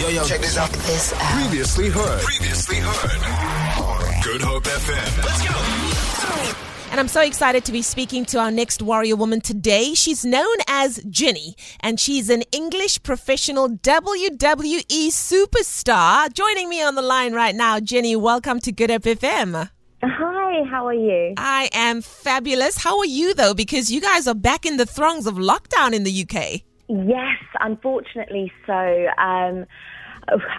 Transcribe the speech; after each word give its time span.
Yo, 0.00 0.08
yo, 0.08 0.24
check 0.24 0.40
this 0.40 0.56
out. 0.56 0.70
This 0.70 1.12
out. 1.12 1.20
Previously 1.42 1.90
heard. 1.90 2.22
Previously 2.22 2.76
heard. 2.76 4.24
Good 4.24 4.40
Hope 4.40 4.64
FM. 4.64 5.22
Let's 5.22 5.46
go. 5.46 6.58
And 6.90 6.98
I'm 6.98 7.06
so 7.06 7.20
excited 7.20 7.66
to 7.66 7.72
be 7.72 7.82
speaking 7.82 8.24
to 8.24 8.38
our 8.38 8.50
next 8.50 8.80
warrior 8.80 9.16
woman 9.16 9.42
today. 9.42 9.92
She's 9.92 10.24
known 10.24 10.56
as 10.68 11.04
Jinny, 11.10 11.54
and 11.80 12.00
she's 12.00 12.30
an 12.30 12.44
English 12.50 13.02
professional 13.02 13.68
WWE 13.68 15.08
superstar. 15.08 16.32
Joining 16.32 16.70
me 16.70 16.82
on 16.82 16.94
the 16.94 17.02
line 17.02 17.34
right 17.34 17.54
now, 17.54 17.78
Jinny, 17.78 18.16
welcome 18.16 18.58
to 18.60 18.72
Good 18.72 18.88
Hope 18.88 19.02
FM. 19.02 19.68
Hi, 20.02 20.64
how 20.70 20.86
are 20.86 20.94
you? 20.94 21.34
I 21.36 21.68
am 21.74 22.00
fabulous. 22.00 22.78
How 22.78 23.00
are 23.00 23.04
you, 23.04 23.34
though? 23.34 23.52
Because 23.52 23.92
you 23.92 24.00
guys 24.00 24.26
are 24.26 24.34
back 24.34 24.64
in 24.64 24.78
the 24.78 24.86
throngs 24.86 25.26
of 25.26 25.34
lockdown 25.34 25.92
in 25.92 26.04
the 26.04 26.26
UK. 26.26 26.62
Yes, 26.90 27.38
unfortunately 27.60 28.52
so. 28.66 28.72
Um, 29.16 29.64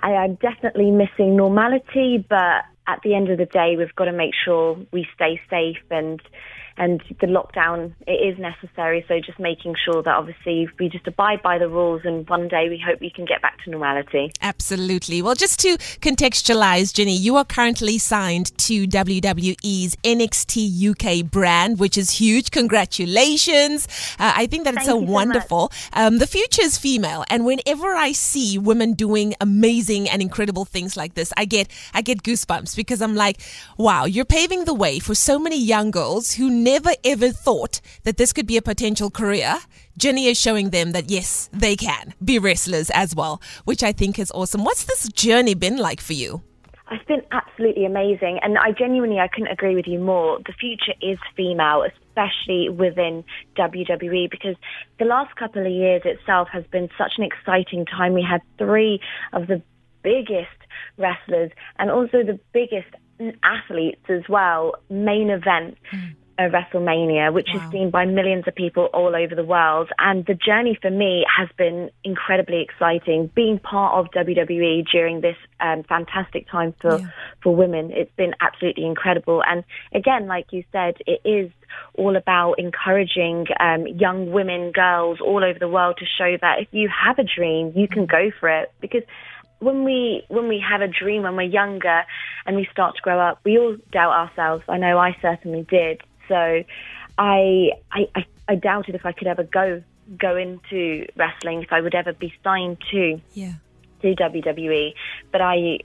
I 0.02 0.12
am 0.12 0.36
definitely 0.36 0.90
missing 0.90 1.36
normality, 1.36 2.26
but 2.30 2.64
at 2.88 3.00
the 3.04 3.16
end 3.16 3.30
of 3.30 3.38
the 3.38 3.46
day, 3.46 3.76
we've 3.78 3.94
got 3.98 4.06
to 4.06 4.14
make 4.14 4.32
sure 4.46 4.78
we 4.94 5.06
stay 5.14 5.42
safe 5.50 5.84
and 5.90 6.22
and 6.82 7.00
the 7.20 7.28
lockdown 7.28 7.94
it 8.08 8.14
is 8.14 8.40
necessary. 8.40 9.06
So 9.08 9.20
just 9.24 9.40
making 9.40 9.76
sure 9.86 10.02
that 10.02 10.16
obviously 10.16 10.68
we 10.80 10.90
just 10.90 11.06
abide 11.06 11.44
by 11.44 11.60
the 11.60 11.70
rules, 11.70 12.02
and 12.04 12.28
one 12.28 12.48
day 12.48 12.70
we 12.70 12.84
hope 12.84 13.00
we 13.00 13.12
can 13.12 13.26
get 13.26 13.40
back 13.40 13.64
to 13.64 13.70
normality. 13.70 14.32
Absolutely. 14.42 15.22
Well, 15.22 15.36
just 15.36 15.60
to 15.60 15.78
contextualize, 15.78 16.92
Jinny, 16.92 17.16
you 17.16 17.36
are 17.36 17.46
currently 17.46 18.00
signed 18.00 18.58
to 18.58 18.88
WWE's 18.88 19.96
NXT 20.04 20.90
UK 20.90 21.30
brand, 21.30 21.78
which 21.78 22.00
is 22.00 22.10
huge. 22.10 22.50
Congratulations! 22.50 23.88
Uh, 24.18 24.34
I 24.36 24.48
think 24.48 24.64
that 24.64 24.74
it's 24.74 24.86
Thank 24.86 24.90
so 24.90 25.00
you 25.02 25.06
so 25.06 25.14
wonderful. 25.14 25.72
um, 25.94 26.18
the 26.18 26.28
future 26.28 26.64
is 26.64 26.80
female, 26.80 27.24
and 27.30 27.46
whenever 27.46 27.94
I 27.94 28.12
see 28.12 28.58
women 28.58 28.94
doing 28.94 29.36
amazing 29.40 30.10
and 30.10 30.20
incredible 30.20 30.66
things 30.66 30.98
like 30.98 31.14
this, 31.14 31.32
I 31.38 31.46
get 31.46 31.70
I 31.94 32.02
get 32.02 32.24
goosebumps 32.24 32.76
because 32.76 33.04
I'm 33.04 33.14
like, 33.14 33.40
wow, 33.78 34.06
you're 34.06 34.26
paving 34.26 34.66
the 34.66 34.74
way 34.74 34.98
for 34.98 35.14
so 35.14 35.38
many 35.38 35.60
young 35.60 35.92
girls 35.92 36.34
who 36.34 36.50
never 36.72 36.92
ever 37.04 37.30
thought 37.32 37.82
that 38.04 38.18
this 38.18 38.32
could 38.32 38.48
be 38.48 38.58
a 38.58 38.62
potential 38.62 39.10
career. 39.10 39.58
Jinny 39.98 40.28
is 40.28 40.40
showing 40.40 40.70
them 40.70 40.94
that 40.94 41.10
yes, 41.10 41.50
they 41.52 41.76
can 41.76 42.14
be 42.24 42.40
wrestlers 42.40 42.90
as 42.92 43.14
well, 43.14 43.42
which 43.66 43.84
I 43.84 43.92
think 43.92 44.18
is 44.18 44.32
awesome. 44.32 44.64
What's 44.64 44.86
this 44.86 45.08
journey 45.10 45.54
been 45.54 45.78
like 45.78 46.00
for 46.00 46.14
you? 46.14 46.42
It's 46.92 47.04
been 47.06 47.24
absolutely 47.32 47.86
amazing, 47.86 48.40
and 48.42 48.58
I 48.58 48.72
genuinely 48.72 49.20
I 49.20 49.28
couldn't 49.28 49.52
agree 49.52 49.76
with 49.76 49.88
you 49.88 50.00
more. 50.00 50.40
The 50.46 50.54
future 50.54 50.94
is 51.02 51.18
female, 51.38 51.84
especially 51.84 52.68
within 52.70 53.24
WWE, 53.58 54.30
because 54.30 54.56
the 55.00 55.06
last 55.06 55.36
couple 55.36 55.66
of 55.66 55.72
years 55.72 56.02
itself 56.04 56.50
has 56.52 56.66
been 56.72 56.90
such 56.98 57.14
an 57.18 57.24
exciting 57.24 57.86
time. 57.86 58.14
We 58.14 58.26
had 58.30 58.42
three 58.58 59.00
of 59.32 59.48
the 59.48 59.62
biggest 60.04 60.60
wrestlers 60.98 61.52
and 61.80 61.90
also 61.92 62.24
the 62.24 62.40
biggest 62.54 62.94
athletes 63.44 64.04
as 64.10 64.24
well. 64.28 64.76
Main 64.90 65.30
event. 65.30 65.78
Hmm. 65.92 66.12
Uh, 66.40 66.44
WrestleMania, 66.44 67.34
which 67.34 67.48
Wow. 67.54 67.62
is 67.66 67.72
seen 67.72 67.90
by 67.90 68.06
millions 68.06 68.48
of 68.48 68.56
people 68.56 68.86
all 68.94 69.16
over 69.16 69.36
the 69.36 69.44
world. 69.44 69.90
And 70.00 70.26
the 70.26 70.34
journey 70.34 70.78
for 70.82 70.90
me 70.90 71.26
has 71.38 71.50
been 71.58 71.90
incredibly 72.04 72.62
exciting. 72.62 73.30
Being 73.36 73.60
part 73.60 73.94
of 73.96 74.12
WWE 74.12 74.86
during 74.92 75.22
this 75.22 75.36
um, 75.60 75.84
fantastic 75.84 76.50
time 76.50 76.74
for, 76.82 77.00
Yeah. 77.00 77.08
for 77.44 77.56
women, 77.56 77.92
it's 77.92 78.12
been 78.16 78.34
absolutely 78.42 78.86
incredible. 78.86 79.44
And 79.46 79.64
again, 79.94 80.28
like 80.28 80.48
you 80.52 80.64
said, 80.72 80.96
it 81.06 81.22
is 81.26 81.52
all 81.96 82.16
about 82.16 82.54
encouraging 82.60 83.48
um, 83.60 83.86
young 83.88 84.32
women, 84.32 84.72
girls 84.72 85.20
all 85.22 85.44
over 85.44 85.60
the 85.60 85.70
world 85.70 85.98
to 86.00 86.06
show 86.06 86.38
that 86.42 86.60
if 86.62 86.68
you 86.72 86.90
have 86.90 87.20
a 87.20 87.24
dream, 87.24 87.74
you 87.76 87.88
can 87.88 88.06
go 88.06 88.32
for 88.40 88.50
it. 88.50 88.72
Because 88.82 89.04
when 89.60 89.84
we 89.84 90.24
when 90.28 90.48
we 90.48 90.60
have 90.68 90.82
a 90.82 90.88
dream 90.88 91.22
when 91.22 91.36
we're 91.36 91.44
younger 91.44 92.02
and 92.48 92.56
we 92.56 92.68
start 92.72 92.96
to 92.96 93.02
grow 93.04 93.20
up, 93.20 93.40
we 93.46 93.60
all 93.60 93.78
doubt 93.92 94.12
ourselves. 94.12 94.64
I 94.68 94.78
know 94.78 94.98
I 94.98 95.16
certainly 95.22 95.66
did. 95.70 96.02
So 96.32 96.64
I 97.18 97.72
I, 97.92 98.08
I, 98.48 98.56
doubted 98.56 98.96
if 98.96 99.06
I 99.06 99.12
could 99.12 99.28
ever 99.28 99.44
go 99.44 99.84
go 100.18 100.38
into 100.38 101.06
wrestling, 101.18 101.62
if 101.62 101.74
I 101.74 101.82
would 101.82 101.94
ever 101.94 102.14
be 102.14 102.34
signed 102.42 102.78
to 102.92 103.20
Yeah. 103.34 103.54
to 104.02 104.16
WWE. 104.16 104.94
But 105.32 105.42
I 105.42 105.80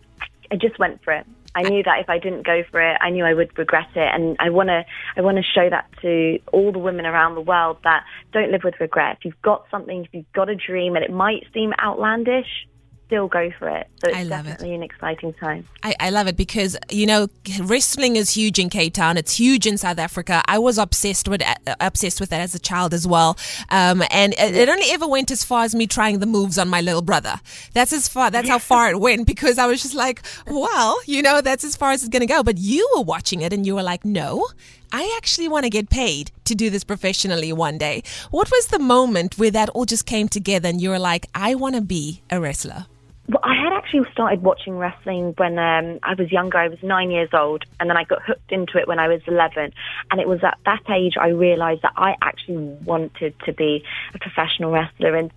I 0.52 0.56
just 0.56 0.78
went 0.78 1.02
for 1.02 1.12
it. 1.12 1.26
I 1.56 1.62
knew 1.62 1.82
that 1.82 2.00
if 2.00 2.08
I 2.10 2.18
didn't 2.18 2.44
go 2.44 2.62
for 2.70 2.80
it, 2.80 2.98
I 3.00 3.10
knew 3.10 3.24
I 3.24 3.32
would 3.32 3.58
regret 3.58 3.88
it, 3.96 4.10
and 4.14 4.36
I 4.38 4.50
want 4.50 4.68
to 4.68 4.84
I 5.16 5.20
want 5.22 5.38
to 5.38 5.42
show 5.42 5.68
that 5.68 5.86
to 6.02 6.38
all 6.52 6.70
the 6.70 6.78
women 6.78 7.06
around 7.06 7.34
the 7.34 7.40
world 7.40 7.78
that 7.82 8.04
don't 8.32 8.52
live 8.52 8.62
with 8.62 8.74
regret. 8.78 9.16
If 9.18 9.24
you've 9.24 9.42
got 9.42 9.64
something, 9.70 10.04
if 10.04 10.14
you've 10.14 10.32
got 10.32 10.48
a 10.48 10.54
dream, 10.54 10.94
and 10.94 11.04
it 11.04 11.10
might 11.10 11.44
seem 11.52 11.72
outlandish, 11.82 12.68
still 13.06 13.28
go 13.28 13.50
for 13.59 13.69
it. 13.69 13.89
So 14.03 14.09
it's 14.09 14.19
I 14.19 14.22
love 14.25 14.47
it. 14.47 14.50
definitely 14.50 14.75
an 14.75 14.83
exciting 14.83 15.33
time. 15.34 15.67
I, 15.83 15.94
I 16.00 16.11
love 16.11 16.27
it 16.27 16.37
because 16.37 16.77
you 16.91 17.06
know 17.06 17.28
wrestling 17.62 18.17
is 18.17 18.31
huge 18.34 18.59
in 18.59 18.69
Cape 18.69 18.94
Town. 18.94 19.17
It's 19.17 19.39
huge 19.39 19.67
in 19.67 19.78
South 19.78 19.99
Africa. 19.99 20.43
I 20.47 20.59
was 20.59 20.77
obsessed 20.77 21.28
with 21.28 21.43
uh, 21.43 21.77
obsessed 21.81 22.21
with 22.21 22.33
it 22.33 22.37
as 22.37 22.55
a 22.55 22.59
child 22.59 22.93
as 22.93 23.06
well. 23.06 23.39
Um, 23.71 24.03
and 24.11 24.34
it, 24.34 24.55
it 24.55 24.69
only 24.69 24.91
ever 24.91 25.06
went 25.06 25.31
as 25.31 25.44
far 25.44 25.65
as 25.65 25.75
me 25.75 25.87
trying 25.87 26.19
the 26.19 26.27
moves 26.27 26.59
on 26.59 26.69
my 26.69 26.81
little 26.81 27.03
brother. 27.03 27.41
That's 27.72 27.93
as 27.93 28.09
far. 28.09 28.31
That's 28.31 28.49
how 28.49 28.59
far 28.59 28.91
it 28.91 29.00
went 29.00 29.27
because 29.33 29.59
I 29.59 29.67
was 29.67 29.83
just 29.83 29.94
like, 29.94 30.23
well, 30.47 30.99
you 31.06 31.23
know, 31.23 31.41
that's 31.41 31.65
as 31.65 31.77
far 31.77 31.93
as 31.93 32.03
it's 32.03 32.11
gonna 32.11 32.27
go. 32.27 32.43
But 32.43 32.59
you 32.59 32.88
were 32.97 33.03
watching 33.03 33.41
it 33.41 33.53
and 33.53 33.65
you 33.65 33.75
were 33.75 33.83
like, 33.83 34.05
no. 34.05 34.47
I 34.93 35.12
actually 35.17 35.49
want 35.49 35.65
to 35.65 35.71
get 35.71 35.91
paid 35.91 36.31
to 36.44 36.55
do 36.55 36.71
this 36.71 36.84
professionally 36.84 37.53
one 37.53 37.77
day. 37.77 38.05
What 38.31 38.50
was 38.53 38.69
the 38.69 38.78
moment 38.78 39.37
where 39.37 39.50
that 39.50 39.69
all 39.71 39.84
just 39.84 40.06
came 40.06 40.28
together 40.28 40.69
and 40.69 40.81
you 40.81 40.91
were 40.91 40.99
like, 41.00 41.27
I 41.34 41.56
want 41.56 41.75
to 41.75 41.81
be 41.81 42.23
a 42.31 42.41
wrestler? 42.41 42.87
Well, 43.28 43.41
I 43.42 43.54
had 43.60 43.72
actually 43.72 44.09
started 44.12 44.42
watching 44.42 44.78
wrestling 44.78 45.34
when 45.37 45.59
um, 45.59 45.98
I 46.03 46.14
was 46.14 46.31
younger. 46.31 46.59
I 46.59 46.69
was 46.69 46.78
nine 46.82 47.10
years 47.10 47.31
old, 47.32 47.64
and 47.81 47.91
then 47.91 47.97
I 47.97 48.04
got 48.04 48.22
hooked 48.22 48.53
into 48.53 48.78
it 48.78 48.87
when 48.87 49.00
I 49.00 49.09
was 49.09 49.20
11. 49.26 49.72
And 50.10 50.20
it 50.20 50.28
was 50.28 50.44
at 50.44 50.59
that 50.64 50.88
age 50.88 51.14
I 51.20 51.28
realized 51.28 51.82
that 51.82 51.94
I 51.97 52.14
actually 52.22 52.76
wanted 52.84 53.34
to 53.44 53.53
be 53.53 53.82
a 54.14 54.19
professional 54.19 54.70
wrestler. 54.70 55.16
And 55.16 55.32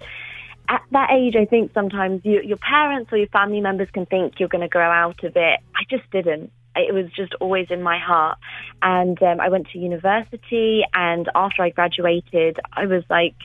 at 0.67 0.83
that 0.91 1.09
age, 1.11 1.35
I 1.35 1.45
think 1.45 1.72
sometimes 1.73 2.22
you, 2.23 2.41
your 2.41 2.57
parents 2.57 3.11
or 3.11 3.17
your 3.17 3.27
family 3.27 3.59
members 3.59 3.89
can 3.91 4.06
think 4.06 4.39
you're 4.39 4.50
going 4.50 4.61
to 4.61 4.67
grow 4.67 4.89
out 4.89 5.23
of 5.23 5.35
it. 5.35 5.59
I 5.75 5.83
just 5.89 6.09
didn't. 6.11 6.51
It 6.75 6.94
was 6.94 7.11
just 7.16 7.33
always 7.41 7.71
in 7.71 7.81
my 7.81 7.97
heart. 7.97 8.38
And 8.83 9.21
um, 9.23 9.39
I 9.39 9.50
went 9.50 9.67
to 9.69 9.79
university, 9.79 10.83
and 10.94 11.27
after 11.33 11.63
I 11.63 11.71
graduated, 11.71 12.59
I 12.71 12.85
was 12.85 13.03
like, 13.09 13.35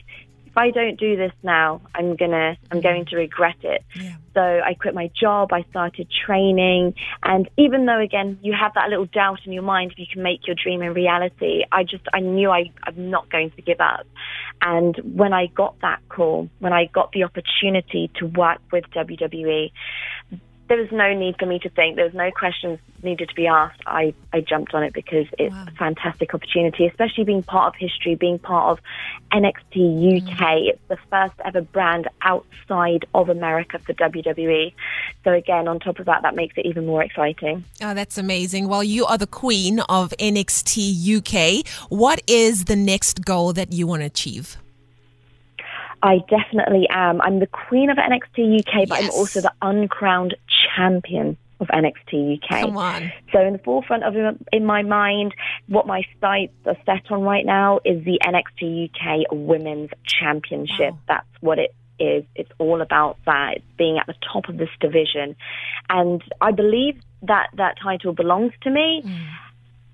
if 0.55 0.59
I 0.59 0.71
don't 0.71 0.97
do 0.97 1.17
this 1.17 1.33
now, 1.43 1.81
I'm 1.93 2.15
gonna, 2.15 2.57
I'm 2.71 2.77
mm-hmm. 2.77 2.79
going 2.79 3.05
to 3.07 3.17
regret 3.17 3.57
it. 3.63 3.83
Yeah. 3.93 4.15
So 4.33 4.41
I 4.41 4.73
quit 4.73 4.93
my 4.93 5.11
job. 5.19 5.51
I 5.51 5.65
started 5.69 6.07
training, 6.25 6.93
and 7.23 7.49
even 7.57 7.85
though 7.85 7.99
again 7.99 8.39
you 8.41 8.53
have 8.53 8.73
that 8.75 8.89
little 8.89 9.05
doubt 9.05 9.39
in 9.45 9.51
your 9.51 9.63
mind 9.63 9.91
if 9.91 9.99
you 9.99 10.05
can 10.11 10.23
make 10.23 10.47
your 10.47 10.55
dream 10.55 10.81
a 10.81 10.93
reality, 10.93 11.63
I 11.71 11.83
just 11.83 12.03
I 12.13 12.21
knew 12.21 12.51
I, 12.51 12.71
I'm 12.83 13.09
not 13.09 13.29
going 13.29 13.51
to 13.51 13.61
give 13.61 13.81
up. 13.81 14.07
And 14.61 14.95
when 15.03 15.33
I 15.33 15.47
got 15.47 15.79
that 15.81 15.99
call, 16.07 16.49
when 16.59 16.71
I 16.71 16.85
got 16.85 17.11
the 17.11 17.23
opportunity 17.23 18.09
to 18.19 18.25
work 18.25 18.61
with 18.71 18.85
WWE, 18.91 19.71
there 20.67 20.77
was 20.77 20.91
no 20.91 21.13
need 21.13 21.37
for 21.37 21.45
me 21.45 21.59
to 21.59 21.69
think. 21.69 21.95
There 21.95 22.05
was 22.05 22.13
no 22.15 22.31
questions 22.31 22.79
needed 23.03 23.29
to 23.29 23.35
be 23.35 23.45
asked. 23.45 23.81
I, 23.85 24.15
I 24.33 24.41
jumped 24.41 24.73
on 24.73 24.81
it 24.83 24.93
because 24.93 25.27
it's 25.37 25.53
Wow. 25.53 25.65
a 25.67 25.71
fantastic 25.71 26.33
opportunity, 26.33 26.87
especially 26.87 27.23
being 27.23 27.43
part 27.43 27.73
of 27.73 27.79
history, 27.79 28.15
being 28.15 28.39
part 28.39 28.71
of 28.77 28.83
NXT 29.31 30.23
UK. 30.23 30.39
Mm. 30.39 30.69
It's 30.69 30.79
the 30.87 30.97
first 31.09 31.33
ever 31.45 31.61
brand 31.61 32.07
outside 32.21 33.05
of 33.13 33.29
America 33.29 33.77
for 33.79 33.93
WWE. 33.93 34.73
So 35.23 35.31
again, 35.33 35.67
on 35.67 35.79
top 35.79 35.99
of 35.99 36.05
that, 36.07 36.23
that 36.23 36.35
makes 36.35 36.57
it 36.57 36.65
even 36.65 36.85
more 36.85 37.03
exciting. 37.03 37.63
Oh, 37.81 37.93
that's 37.93 38.17
amazing. 38.17 38.67
Well, 38.67 38.83
you 38.83 39.05
are 39.05 39.17
the 39.17 39.27
queen 39.27 39.81
of 39.81 40.13
NXT 40.19 41.17
UK. 41.17 41.67
What 41.89 42.21
is 42.27 42.65
the 42.65 42.75
next 42.75 43.23
goal 43.23 43.53
that 43.53 43.71
you 43.71 43.85
want 43.85 44.01
to 44.01 44.07
achieve? 44.07 44.57
I 46.01 46.19
definitely 46.29 46.87
am. 46.89 47.21
I'm 47.21 47.39
the 47.39 47.47
queen 47.47 47.89
of 47.89 47.97
NXT 47.97 48.59
UK, 48.59 48.87
but 48.87 49.03
I'm 49.03 49.09
also 49.11 49.41
the 49.41 49.53
uncrowned 49.61 50.35
champion 50.75 51.37
of 51.59 51.67
NXT 51.67 52.43
UK. 52.43 52.61
Come 52.61 52.77
on. 52.77 53.11
So 53.31 53.39
in 53.39 53.53
the 53.53 53.59
forefront 53.59 54.03
of 54.03 54.15
in 54.51 54.65
my 54.65 54.81
mind, 54.81 55.33
what 55.67 55.87
my 55.87 56.03
sights 56.19 56.53
are 56.65 56.77
set 56.85 57.11
on 57.11 57.21
right 57.21 57.45
now 57.45 57.79
is 57.85 58.03
the 58.03 58.19
NXT 58.25 58.89
UK 58.89 59.27
Women's 59.31 59.89
Championship. 60.05 60.91
Wow. 60.91 60.99
That's 61.07 61.27
what 61.41 61.59
it 61.59 61.73
is. 61.99 62.25
It's 62.35 62.51
all 62.57 62.81
about 62.81 63.17
that. 63.25 63.57
It's 63.57 63.65
being 63.77 63.97
at 63.97 64.07
the 64.07 64.15
top 64.31 64.49
of 64.49 64.57
this 64.57 64.69
division, 64.79 65.35
and 65.89 66.21
I 66.41 66.51
believe 66.51 67.01
that 67.23 67.47
that 67.55 67.75
title 67.81 68.13
belongs 68.13 68.53
to 68.63 68.69
me. 68.69 69.01
Mm. 69.05 69.27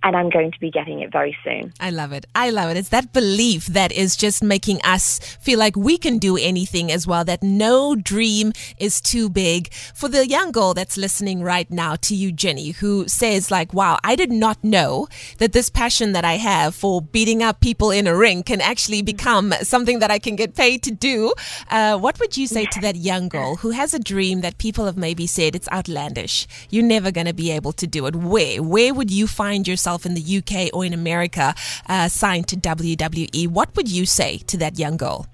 And 0.03 0.15
I'm 0.15 0.29
going 0.29 0.51
to 0.51 0.59
be 0.59 0.71
getting 0.71 1.01
it 1.01 1.11
very 1.11 1.37
soon. 1.43 1.73
I 1.79 1.91
love 1.91 2.11
it. 2.11 2.25
I 2.33 2.49
love 2.49 2.71
it. 2.71 2.77
It's 2.77 2.89
that 2.89 3.13
belief 3.13 3.67
that 3.67 3.91
is 3.91 4.15
just 4.15 4.43
making 4.43 4.81
us 4.83 5.19
feel 5.19 5.59
like 5.59 5.75
we 5.75 5.97
can 5.97 6.17
do 6.17 6.37
anything 6.37 6.91
as 6.91 7.05
well, 7.05 7.23
that 7.25 7.43
no 7.43 7.95
dream 7.95 8.51
is 8.79 8.99
too 8.99 9.29
big. 9.29 9.71
For 9.93 10.09
the 10.09 10.27
young 10.27 10.51
girl 10.51 10.73
that's 10.73 10.97
listening 10.97 11.43
right 11.43 11.69
now 11.69 11.97
to 11.97 12.15
you, 12.15 12.31
Jinny, 12.31 12.71
who 12.71 13.07
says, 13.07 13.51
like, 13.51 13.75
wow, 13.75 13.99
I 14.03 14.15
did 14.15 14.31
not 14.31 14.63
know 14.63 15.07
that 15.37 15.53
this 15.53 15.69
passion 15.69 16.13
that 16.13 16.25
I 16.25 16.37
have 16.37 16.73
for 16.73 17.01
beating 17.01 17.43
up 17.43 17.59
people 17.59 17.91
in 17.91 18.07
a 18.07 18.15
ring 18.15 18.41
can 18.41 18.59
actually 18.59 19.03
become 19.03 19.53
something 19.61 19.99
that 19.99 20.09
I 20.09 20.17
can 20.17 20.35
get 20.35 20.55
paid 20.55 20.81
to 20.83 20.91
do. 20.91 21.33
Uh, 21.69 21.97
what 21.97 22.19
would 22.19 22.37
you 22.37 22.47
say 22.47 22.65
to 22.65 22.81
that 22.81 22.95
young 22.95 23.27
girl 23.29 23.57
who 23.57 23.69
has 23.69 23.93
a 23.93 23.99
dream 23.99 24.41
that 24.41 24.57
people 24.57 24.85
have 24.85 24.97
maybe 24.97 25.27
said 25.27 25.55
it's 25.55 25.69
outlandish? 25.69 26.47
You're 26.71 26.83
never 26.83 27.11
going 27.11 27.27
to 27.27 27.33
be 27.33 27.51
able 27.51 27.73
to 27.73 27.85
do 27.85 28.07
it. 28.07 28.15
Where? 28.15 28.63
Where 28.63 28.93
would 28.95 29.11
you 29.11 29.27
find 29.27 29.67
yourself 29.67 29.90
in 30.05 30.13
the 30.13 30.37
UK 30.37 30.73
or 30.73 30.85
in 30.85 30.93
America 30.93 31.53
uh, 31.87 32.07
signed 32.07 32.47
to 32.49 32.57
WWE? 32.57 33.47
What 33.47 33.75
would 33.75 33.89
you 33.89 34.05
say 34.05 34.37
to 34.47 34.57
that 34.57 34.79
young 34.79 34.97
girl? 34.97 35.27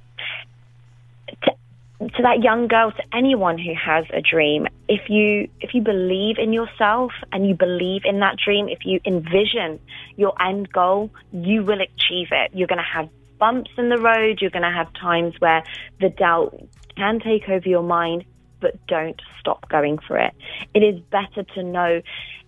To, 1.28 1.52
to 2.00 2.22
that 2.24 2.44
young 2.44 2.68
girl, 2.68 2.92
to 2.92 3.04
anyone 3.14 3.58
who 3.58 3.74
has 3.74 4.06
a 4.14 4.22
dream, 4.22 4.68
if 4.88 5.10
you 5.10 5.50
if 5.62 5.74
you 5.74 5.82
believe 5.82 6.38
in 6.38 6.54
yourself 6.54 7.12
and 7.32 7.48
you 7.48 7.56
believe 7.56 8.04
in 8.06 8.20
that 8.20 8.38
dream, 8.38 8.70
if 8.70 8.86
you 8.86 9.00
envision 9.06 9.80
your 10.16 10.34
end 10.42 10.72
goal, 10.72 11.10
you 11.32 11.64
will 11.64 11.82
achieve 11.82 12.30
it. 12.32 12.52
You're 12.54 12.68
going 12.68 12.78
to 12.78 12.84
have 12.84 13.10
bumps 13.40 13.72
in 13.78 13.90
the 13.90 13.98
road. 13.98 14.40
You're 14.42 14.52
going 14.52 14.64
to 14.64 14.72
have 14.72 14.92
times 14.94 15.36
where 15.40 15.64
the 16.00 16.10
doubt 16.10 16.60
can 16.96 17.20
take 17.20 17.48
over 17.50 17.68
your 17.68 17.84
mind, 17.84 18.26
but 18.60 18.76
don't 18.88 19.22
stop 19.40 19.70
going 19.70 20.00
for 20.00 20.18
it. 20.18 20.34
It 20.74 20.80
is 20.80 21.00
better 21.12 21.44
to 21.56 21.64
know 21.64 22.02